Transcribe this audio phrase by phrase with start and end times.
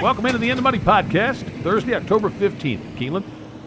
[0.00, 2.96] Welcome into the In the Money podcast, Thursday, October 15th.
[2.96, 3.24] Keeneland,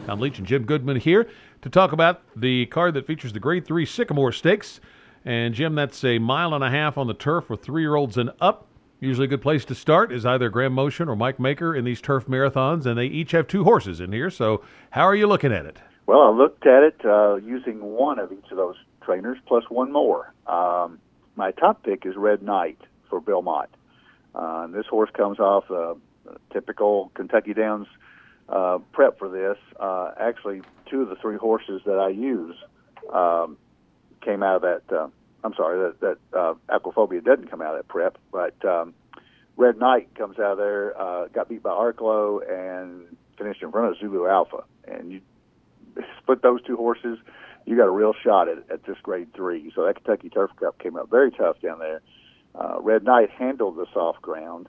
[0.07, 1.27] Tom Leach and Jim Goodman here
[1.61, 4.79] to talk about the card that features the Grade 3 Sycamore Stakes.
[5.25, 8.17] And Jim, that's a mile and a half on the turf for three year olds
[8.17, 8.67] and up.
[9.01, 11.99] Usually a good place to start is either Graham Motion or Mike Maker in these
[11.99, 14.29] turf marathons, and they each have two horses in here.
[14.29, 15.79] So, how are you looking at it?
[16.05, 19.91] Well, I looked at it uh, using one of each of those trainers plus one
[19.91, 20.33] more.
[20.47, 20.99] Um,
[21.35, 22.79] my top pick is Red Knight
[23.09, 23.69] for Bill Mott.
[24.33, 25.95] Uh, this horse comes off a, a
[26.51, 27.87] typical Kentucky Downs
[28.49, 29.57] uh, prep for this.
[29.79, 32.55] Uh, actually, two of the three horses that I use
[33.11, 33.57] um,
[34.21, 34.95] came out of that.
[34.95, 35.07] Uh,
[35.43, 38.93] I'm sorry, that, that uh, Aquaphobia doesn't come out of that prep, but um,
[39.57, 43.91] Red Knight comes out of there, uh, got beat by Arklow, and finished in front
[43.91, 44.63] of Zulu Alpha.
[44.87, 45.21] And you
[46.21, 47.17] split those two horses,
[47.65, 49.71] you got a real shot at, at this grade three.
[49.75, 52.01] So that Kentucky Turf Cup came up very tough down there.
[52.53, 54.67] Uh, Red Knight handled the soft ground.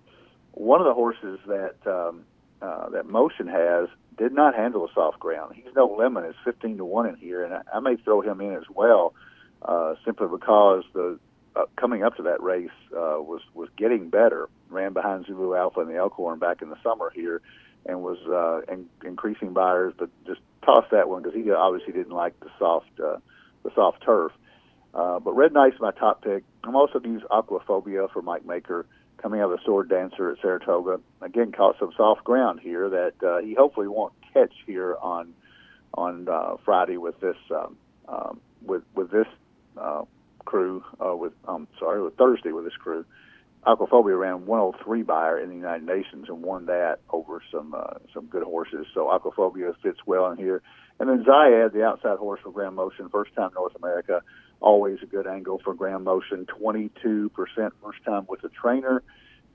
[0.52, 2.24] One of the horses that um,
[2.60, 5.54] uh, that Motion has did not handle the soft ground.
[5.54, 6.24] He's no lemon.
[6.24, 9.14] It's 15 to one in here, and I, I may throw him in as well,
[9.62, 11.18] uh, simply because the
[11.56, 14.48] uh, coming up to that race uh, was was getting better.
[14.70, 17.40] Ran behind Zulu Alpha and the Elkhorn back in the summer here,
[17.86, 22.14] and was uh, in, increasing Beyers, but just tossed that one because he obviously didn't
[22.14, 23.16] like the soft uh,
[23.64, 24.32] the soft turf.
[24.94, 26.44] Uh, but Red Knight's my top pick.
[26.64, 28.86] I'm also going to use Aquaphobia for Mike Maker
[29.22, 31.00] coming out of the Sword Dancer at Saratoga.
[31.20, 35.32] Again, caught some soft ground here that uh, he hopefully won't catch here on
[35.94, 37.76] on uh, Friday with this um,
[38.08, 39.28] um, with with this
[39.78, 40.02] uh,
[40.44, 40.82] crew.
[41.04, 43.04] Uh, with I'm sorry, with Thursday with this crew.
[43.66, 48.26] Aquaphobia ran 103 Beyer in the United Nations and won that over some uh, some
[48.26, 48.86] good horses.
[48.92, 50.62] So Aquaphobia fits well in here.
[50.98, 54.22] And then Zayad, the outside horse for Graham Motion, first time North America,
[54.60, 56.46] always a good angle for Graham Motion.
[56.46, 59.02] 22% first time with a trainer.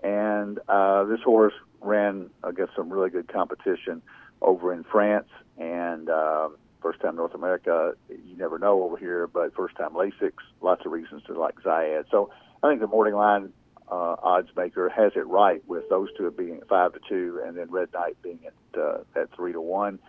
[0.02, 4.02] And uh, this horse ran against some really good competition
[4.42, 5.28] over in France.
[5.58, 10.34] And um, first time North America, you never know over here, but first time Lasix,
[10.62, 12.06] lots of reasons to like Zayad.
[12.10, 12.30] So
[12.64, 13.52] I think the morning line
[13.90, 17.58] uh, odds maker has it right with those two being at five to two, and
[17.58, 20.00] then Red Knight being at uh, at three to one.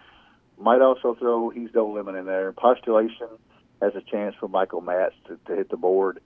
[0.59, 2.53] Might also throw he's no lemon in there.
[2.53, 3.29] Postulation
[3.81, 6.21] has a chance for Michael Matz to, to hit the board.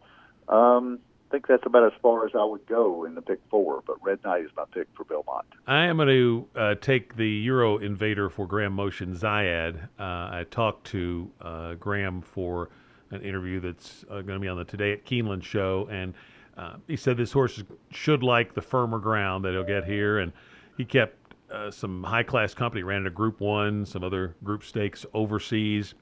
[0.49, 0.99] Um,
[1.29, 3.97] I think that's about as far as I would go in the pick four, but
[4.03, 5.47] Red Knight is my pick for Bill Mott.
[5.67, 9.83] I am going to uh, take the Euro Invader for Graham Motion Zayad.
[9.99, 12.69] Uh, I talked to uh, Graham for
[13.11, 16.13] an interview that's uh, going to be on the Today at Keeneland show, and
[16.57, 20.33] uh, he said this horse should like the firmer ground that he'll get here, and
[20.77, 25.07] he kept uh, some high class company, ran a Group One, some other Group Stakes
[25.15, 25.95] overseas.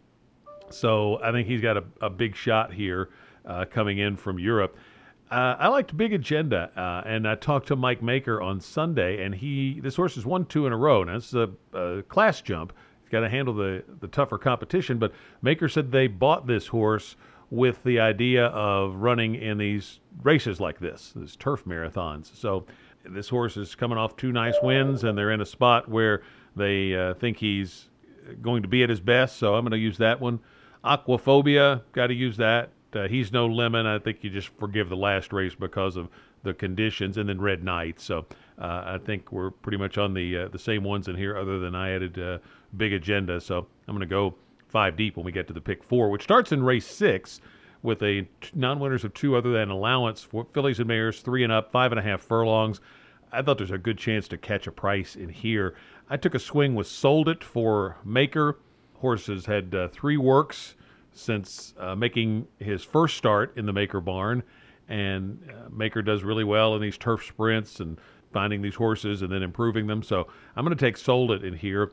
[0.71, 3.10] So I think he's got a, a big shot here
[3.44, 4.77] uh, coming in from Europe.
[5.31, 9.33] Uh, I liked Big Agenda, uh, and I talked to Mike Maker on Sunday, and
[9.33, 11.05] he this horse has won two in a row.
[11.05, 14.99] Now this is a, a class jump; he's got to handle the the tougher competition.
[14.99, 17.15] But Maker said they bought this horse
[17.50, 22.34] with the idea of running in these races like this, these turf marathons.
[22.37, 22.65] So
[23.05, 26.22] this horse is coming off two nice wins, and they're in a spot where
[26.55, 27.89] they uh, think he's
[28.41, 29.37] going to be at his best.
[29.37, 30.41] So I'm going to use that one.
[30.84, 32.71] Aquaphobia, got to use that.
[32.93, 33.87] Uh, he's no lemon.
[33.87, 36.09] I think you just forgive the last race because of
[36.43, 38.00] the conditions, and then Red Knight.
[38.00, 38.27] So
[38.59, 41.59] uh, I think we're pretty much on the uh, the same ones in here, other
[41.59, 42.39] than I added uh,
[42.77, 43.41] Big Agenda.
[43.41, 44.34] So I'm going to go
[44.70, 47.41] five deep when we get to the pick four, which starts in race six
[47.82, 51.72] with a non-winners of two other than allowance for fillies and mares, three and up,
[51.72, 52.80] five and a half furlongs.
[53.32, 55.75] I thought there's a good chance to catch a price in here.
[56.09, 58.59] I took a swing with Sold It for Maker.
[58.94, 60.75] Horses had uh, three works
[61.12, 64.42] since uh, making his first start in the Maker barn,
[64.88, 67.98] and uh, Maker does really well in these turf sprints and
[68.32, 70.03] finding these horses and then improving them.
[70.03, 71.92] So I'm going to take Sold It in here.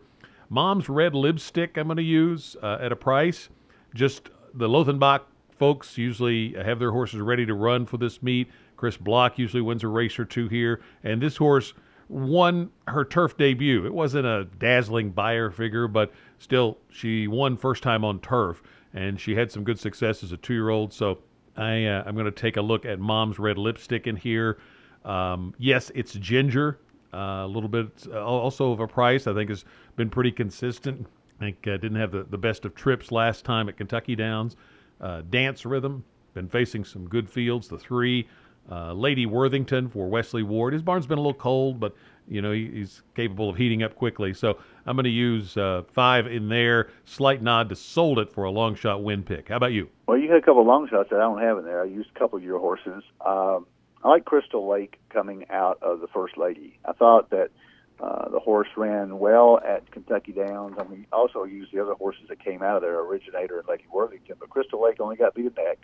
[0.50, 3.50] Mom's Red Lipstick I'm going to use uh, at a price.
[3.94, 5.22] Just the Lothenbach
[5.58, 8.50] folks usually have their horses ready to run for this meet.
[8.76, 11.74] Chris Block usually wins a race or two here, and this horse
[12.10, 13.86] won her turf debut.
[13.86, 18.62] It wasn't a dazzling Beyer figure, but still, she won first time on turf,
[18.94, 20.94] and she had some good success as a two-year-old.
[20.94, 21.18] So
[21.58, 24.60] I, uh, I'm going to take a look at Mom's Red Lipstick in here.
[25.04, 26.80] Um, yes, it's ginger.
[27.14, 29.28] Uh, a little bit uh, also of a price.
[29.28, 29.66] I think has
[29.96, 31.08] been pretty consistent.
[31.40, 34.56] I think uh, didn't have the, the best of trips last time at Kentucky Downs.
[35.30, 36.04] Dance rhythm
[36.38, 37.68] been facing some good fields.
[37.68, 38.28] The three,
[38.72, 40.74] uh, Lady Worthington for Wesley Ward.
[40.74, 41.96] His barn's been a little cold, but
[42.28, 44.34] you know he, he's capable of heating up quickly.
[44.34, 46.90] So I'm going to use uh, five in there.
[47.06, 49.50] Slight nod to Sold It for a long shot win pick.
[49.50, 49.90] How about you?
[50.08, 51.82] Well, you had a couple long shots that I don't have in there.
[51.82, 53.04] I used a couple of your horses.
[53.26, 53.66] Um,
[54.04, 56.80] I like Crystal Lake coming out of the First Lady.
[56.86, 57.50] I thought that
[58.00, 60.76] uh, the horse ran well at Kentucky Downs.
[60.80, 63.86] I mean, also used the other horses that came out of there, Originator and Lady
[63.92, 64.36] Worthington.
[64.40, 65.80] But Crystal Lake only got beat neck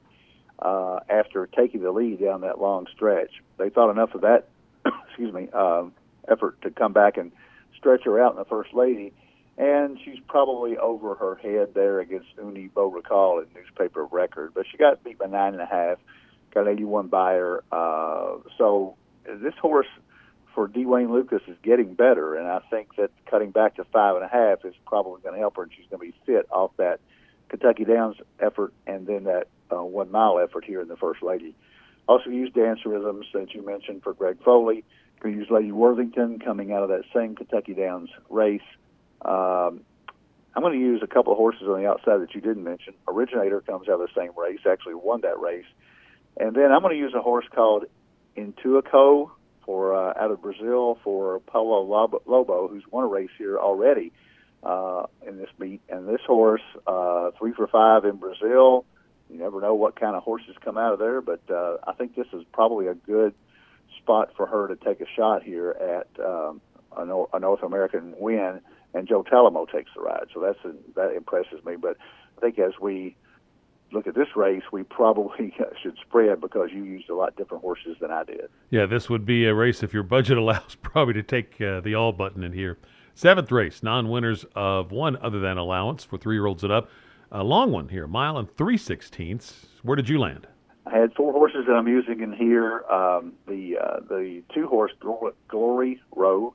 [0.59, 3.31] uh, after taking the lead down that long stretch.
[3.57, 4.47] They thought enough of that,
[5.07, 5.93] excuse me, um,
[6.29, 7.31] effort to come back and
[7.77, 9.11] stretch her out in the First Lady.
[9.57, 14.53] And she's probably over her head there against Uni Beau Recall in newspaper record.
[14.53, 15.97] But she got beat by nine and a half,
[16.53, 17.63] got an 81 Beyer.
[17.71, 18.95] Uh, so
[19.25, 19.87] this horse
[20.53, 20.85] for D.
[20.85, 24.27] Wayne Lukas is getting better, and I think that cutting back to five and a
[24.27, 26.99] half is probably going to help her, and she's going to be fit off that
[27.49, 31.55] Kentucky Downs effort and then that uh, one mile effort here in the First Lady.
[32.07, 34.83] Also use Dancer Rhythms that you mentioned for Greg Foley.
[35.21, 38.59] To use Lady Worthington coming out of that same Kentucky Downs race.
[39.23, 39.79] Um,
[40.53, 42.93] I'm going to use a couple of horses on the outside that you didn't mention.
[43.07, 45.65] Originator comes out of the same race, actually won that race.
[46.37, 47.85] And then I'm going to use a horse called
[48.35, 49.31] Intuico
[49.65, 51.81] for uh, out of Brazil for Paulo
[52.25, 54.11] Lobo, who's won a race here already
[54.63, 55.81] uh, in this meet.
[55.89, 58.85] And this horse, uh, three for five in Brazil.
[59.29, 62.15] You never know what kind of horses come out of there, but uh, I think
[62.15, 63.33] this is probably a good
[63.97, 66.61] spot for her to take a shot here at um,
[66.95, 67.03] a,
[67.33, 68.59] a North American win.
[68.93, 70.59] And Joe Talamo takes the ride, so that's
[70.95, 71.77] that impresses me.
[71.77, 71.97] But
[72.37, 73.15] I think as we
[73.93, 77.95] look at this race, we probably should spread because you used a lot different horses
[78.01, 78.49] than I did.
[78.69, 81.95] Yeah, this would be a race if your budget allows, probably to take uh, the
[81.95, 82.77] all button in here.
[83.15, 86.89] Seventh race, non-winners of one other than allowance for three-year-olds and up.
[87.31, 89.65] A long one here, mile and three sixteenths.
[89.81, 90.47] Where did you land?
[90.85, 92.83] I had four horses that I'm using in here.
[92.91, 94.91] Um, the uh, the two horse
[95.47, 96.53] Glory Road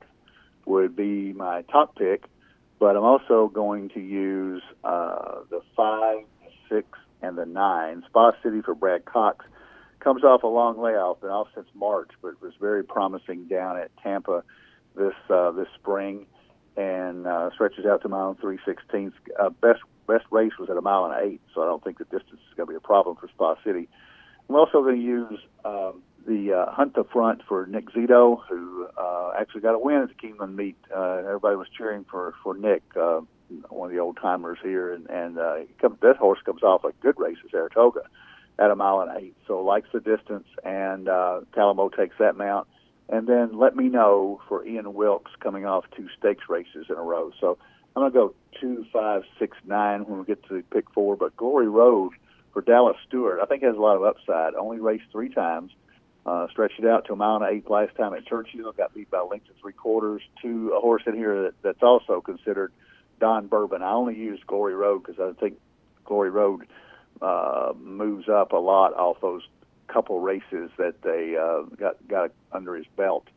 [0.65, 2.25] would be my top pick,
[2.79, 6.19] but I'm also going to use uh, the five,
[6.69, 6.87] six,
[7.21, 8.03] and the nine.
[8.07, 9.45] Spa City for Brad Cox
[9.99, 13.91] comes off a long layoff, been off since March, but was very promising down at
[14.01, 14.43] Tampa
[14.95, 16.25] this uh, this spring,
[16.77, 19.17] and uh, stretches out to mile and three sixteenths.
[19.39, 22.05] Uh, best best race was at a mile and eight, so I don't think the
[22.05, 23.87] distance is going to be a problem for Spa City.
[24.47, 28.87] I'm also going to use um, the uh, Hunt the Front for Nick Zito, who
[28.97, 30.75] uh, actually got a win at the Keeneland meet.
[30.95, 32.81] Uh, everybody was cheering for for Nick.
[32.99, 33.21] Uh,
[33.69, 36.91] one of the old timers here, and and uh, comes, that horse comes off a
[37.01, 38.03] good race at Saratoga
[38.59, 42.67] at a mile and eight, so likes the distance, and uh, Talamo takes that mount.
[43.07, 47.01] And then let me know for Ian Wilkes coming off two stakes races in a
[47.01, 47.31] row.
[47.39, 47.57] So
[47.95, 51.15] I'm to go two, five, six, nine when we get to pick four.
[51.15, 52.13] But Glory Road
[52.53, 54.53] for Dallas Stewart, I think has a lot of upside.
[54.53, 55.71] Only raced three times.
[56.25, 58.71] Uh, stretched it out to a mile and eight last time at Churchill.
[58.73, 60.21] Got beat by length of three quarters.
[60.43, 62.71] To a horse in here that, that's also considered
[63.19, 63.81] Don Bourbon.
[63.81, 65.57] I only use Glory Road because I think
[66.05, 66.67] Glory Road
[67.21, 69.43] uh, moves up a lot off those
[69.87, 73.27] couple races that they uh, got got under his belt,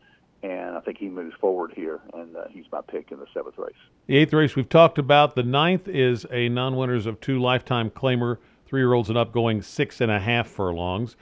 [0.43, 3.59] and I think he moves forward here, and uh, he's my pick in the seventh
[3.59, 3.73] race.
[4.07, 5.35] The eighth race we've talked about.
[5.35, 10.11] The ninth is a non-winners of two lifetime claimer, three-year-olds and up, going six and
[10.11, 11.17] a half furlongs.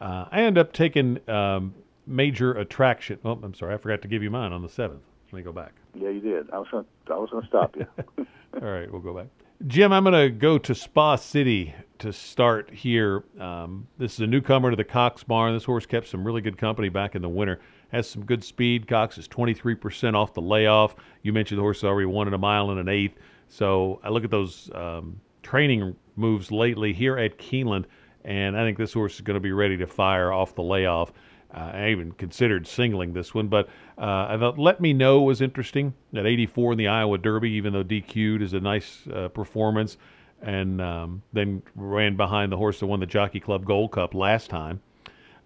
[0.00, 1.74] Uh, I end up taking um,
[2.06, 3.18] major attraction.
[3.24, 5.02] Oh, I'm sorry, I forgot to give you mine on the seventh.
[5.36, 5.74] Let me go back.
[5.92, 6.50] Yeah, you did.
[6.50, 6.86] I was going.
[7.10, 7.86] I was going to stop you.
[8.54, 9.26] All right, we'll go back.
[9.66, 13.22] Jim, I'm going to go to Spa City to start here.
[13.38, 15.52] Um, this is a newcomer to the Cox barn.
[15.52, 17.60] This horse kept some really good company back in the winter.
[17.92, 18.88] Has some good speed.
[18.88, 20.96] Cox is 23% off the layoff.
[21.22, 23.18] You mentioned the horse already won in a mile and an eighth.
[23.50, 27.84] So I look at those um, training moves lately here at Keeneland,
[28.24, 31.12] and I think this horse is going to be ready to fire off the layoff.
[31.54, 35.40] Uh, I even considered singling this one, but uh, I thought Let Me Know was
[35.40, 39.96] interesting at 84 in the Iowa Derby, even though DQ'd is a nice uh, performance,
[40.42, 44.50] and um, then ran behind the horse that won the Jockey Club Gold Cup last
[44.50, 44.80] time.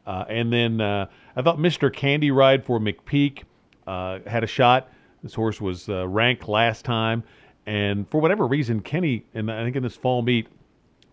[0.06, 1.92] Uh, and then uh, I thought Mr.
[1.92, 3.44] Candy Ride for McPeek
[3.86, 4.88] uh, had a shot.
[5.22, 7.22] This horse was ranked last time,
[7.66, 10.48] and for whatever reason, Kenny, and I think in this fall meet,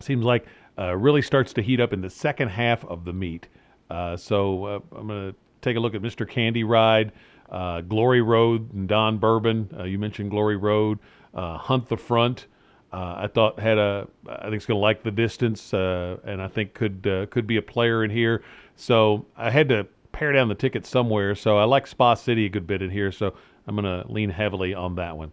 [0.00, 0.46] seems like
[0.78, 3.48] really starts to heat up in the second half of the meet.
[3.90, 6.28] Uh, so uh, I'm going to take a look at Mr.
[6.28, 7.12] Candy Ride,
[7.50, 9.70] uh, Glory Road, and Don Bourbon.
[9.86, 10.98] You mentioned Glory Road,
[11.34, 12.46] Hunt the Front.
[12.92, 14.08] I thought had a.
[14.28, 17.62] I think it's going to like the distance, and I think could could be a
[17.62, 18.42] player in here.
[18.76, 21.34] So I had to pare down the ticket somewhere.
[21.34, 23.12] So I like Spa City a good bit in here.
[23.12, 23.34] So
[23.66, 25.32] I'm going to lean heavily on that one.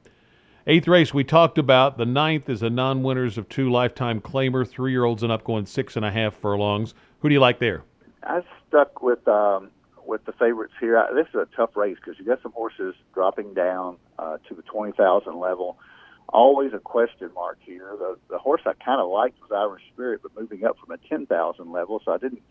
[0.67, 1.97] Eighth race we talked about.
[1.97, 6.05] The ninth is a non-winners of two lifetime claimer, three-year-olds and up going six and
[6.05, 6.93] a half furlongs.
[7.19, 7.83] Who do you like there?
[8.25, 9.69] I stuck with um,
[10.05, 10.97] with the favorites here.
[10.97, 14.55] I, this is a tough race because you got some horses dropping down uh, to
[14.55, 15.77] the twenty thousand level.
[16.29, 17.95] Always a question mark here.
[17.97, 20.97] The the horse I kind of liked was Irish Spirit, but moving up from a
[21.07, 22.41] ten thousand level, so I didn't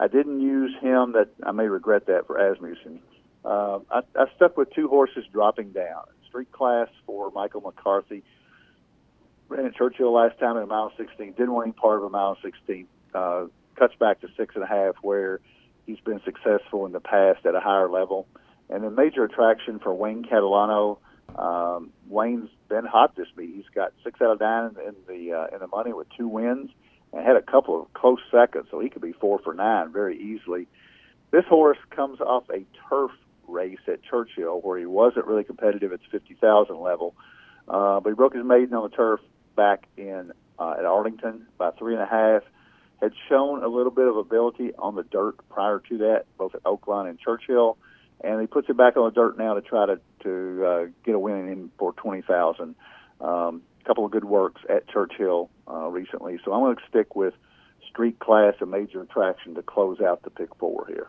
[0.00, 1.12] I didn't use him.
[1.12, 3.00] That I may regret that for Asmussen.
[3.44, 6.04] Uh, I, I stuck with two horses dropping down.
[6.28, 8.22] Street class for Michael McCarthy.
[9.48, 11.32] Ran at Churchill last time in a mile 16.
[11.32, 12.86] Didn't want any part of a mile 16.
[13.12, 15.40] Uh, cuts back to six and a half, where
[15.86, 18.26] he's been successful in the past at a higher level.
[18.70, 20.98] And then major attraction for Wayne Catalano.
[21.36, 23.54] Um, Wayne's been hot this meet.
[23.54, 26.70] He's got six out of nine in the uh, in the money with two wins,
[27.12, 30.18] and had a couple of close seconds, so he could be four for nine very
[30.18, 30.68] easily.
[31.30, 33.10] This horse comes off a turf
[33.48, 37.14] race at Churchill where he wasn't really competitive at the 50,000 level,
[37.68, 39.20] uh, but he broke his maiden on the turf
[39.56, 42.42] back in uh, at Arlington by three and a half.
[43.02, 46.62] Had shown a little bit of ability on the dirt prior to that, both at
[46.62, 47.76] Oaklawn and Churchill,
[48.22, 51.16] and he puts it back on the dirt now to try to to uh, get
[51.16, 52.76] a win in for 20,000.
[53.20, 57.16] Um, a couple of good works at Churchill uh, recently, so I'm going to stick
[57.16, 57.34] with
[57.88, 61.08] street class, a major attraction to close out the pick four here.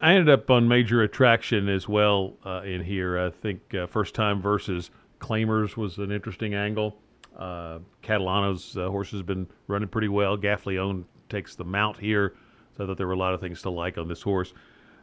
[0.00, 3.18] I ended up on major attraction as well uh, in here.
[3.18, 6.98] I think uh, first time versus claimers was an interesting angle.
[7.36, 10.36] Uh, Catalano's uh, horse has been running pretty well.
[10.36, 12.34] Gaffalione takes the mount here,
[12.76, 14.52] so thought there were a lot of things to like on this horse.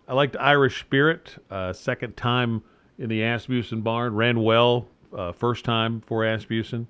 [0.07, 2.63] I liked Irish Spirit, uh, second time
[2.97, 6.87] in the Asmussen barn, ran well uh, first time for Asmussen.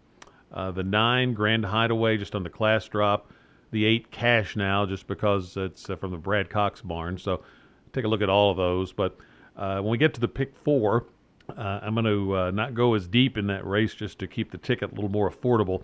[0.51, 3.31] the nine Grand Hideaway just on the class drop.
[3.71, 7.17] The eight Cash now just because it's from the Brad Cox barn.
[7.17, 7.43] So
[7.93, 8.91] take a look at all of those.
[8.91, 9.17] But
[9.55, 11.05] uh, when we get to the pick four,
[11.49, 14.51] uh, I'm going to uh, not go as deep in that race just to keep
[14.51, 15.83] the ticket a little more affordable.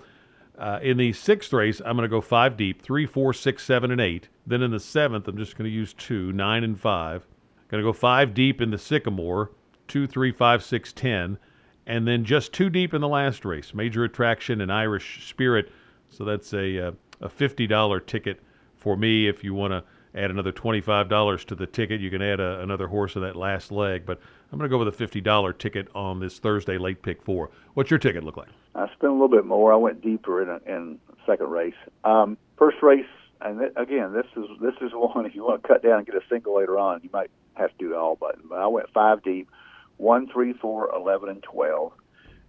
[0.58, 3.92] Uh, in the sixth race, I'm going to go five deep three, four, six, seven,
[3.92, 4.28] and eight.
[4.46, 7.28] Then in the seventh, I'm just going to use two, nine, and five.
[7.70, 9.52] Going to go five deep in the Sycamore,
[9.88, 11.38] two, three, five, six, ten.
[11.86, 15.72] And then just two deep in the last race, Major Attraction and Irish Spirit.
[16.10, 18.42] So that's a, uh, a $50 ticket
[18.76, 19.84] for me if you want to
[20.20, 22.02] add another $25 to the ticket.
[22.02, 24.20] You can add a, another horse in that last leg, but
[24.52, 27.50] I'm going to go with a $50 ticket on this Thursday late pick four.
[27.74, 28.48] What's your ticket look like?
[28.76, 29.74] I spent a little bit more.
[29.74, 31.76] I went deeper in, a, in second race.
[32.04, 33.06] Um, first race,
[33.42, 35.26] and th- again, this is this is one.
[35.26, 37.72] If you want to cut down and get a single later on, you might have
[37.72, 38.44] to do the all button.
[38.48, 39.50] But I went five deep,
[39.98, 41.94] one, three, four, eleven, and twelve.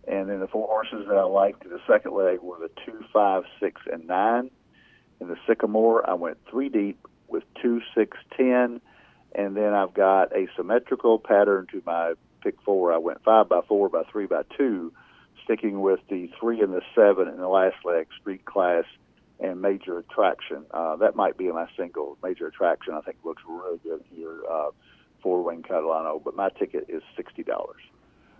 [0.06, 3.04] And then the four horses that I liked in the second leg were the two,
[3.12, 4.50] five, six, and nine.
[5.20, 8.80] In the Sycamore, I went three deep, with two, six, ten,
[9.34, 12.92] and then I've got a symmetrical pattern to my pick four.
[12.92, 14.92] I went five by four by three by two,
[15.44, 18.84] sticking with the three and the seven in the last leg, street class
[19.40, 20.64] and major attraction.
[20.72, 22.18] Uh, that might be my single.
[22.22, 24.70] Major attraction, I think, looks really good here uh,
[25.22, 27.80] for Wayne Catalano, but my ticket is sixty dollars.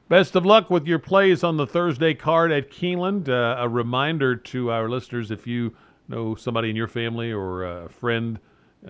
[0.08, 3.28] Best of luck with your plays on the Thursday card at Keeneland.
[3.28, 5.74] Uh, a reminder to our listeners if you
[6.08, 8.38] know somebody in your family or a friend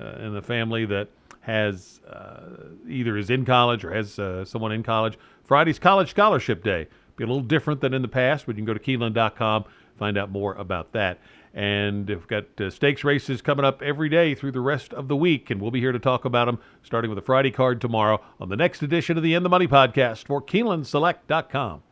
[0.00, 1.08] uh, in the family that
[1.40, 5.18] has uh, either is in college or has uh, someone in college.
[5.44, 6.88] Friday's College Scholarship Day.
[7.16, 9.64] Be a little different than in the past, but you can go to Keeneland.com
[9.98, 11.18] find out more about that.
[11.52, 15.16] And we've got uh, stakes races coming up every day through the rest of the
[15.16, 18.22] week, and we'll be here to talk about them, starting with a Friday card tomorrow
[18.38, 21.82] on the next edition of the In the Money podcast for KeenelandSelect.com.